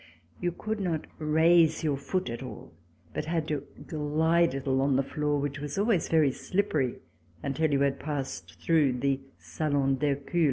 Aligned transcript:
You 0.39 0.51
could 0.51 0.79
not 0.79 1.05
raise 1.19 1.83
your 1.83 1.95
foot 1.95 2.27
at 2.31 2.41
all, 2.41 2.73
but 3.13 3.25
had 3.25 3.47
to 3.49 3.67
glide 3.85 4.55
it 4.55 4.65
along 4.65 4.95
the 4.95 5.03
floor, 5.03 5.37
which 5.39 5.59
was 5.59 5.77
always 5.77 6.09
very 6.09 6.31
slippery, 6.31 6.95
until 7.43 7.71
you 7.71 7.81
had 7.81 7.99
passed 7.99 8.59
through 8.63 8.93
the 8.93 9.19
Salon 9.37 9.97
d'Hercule. 9.97 10.39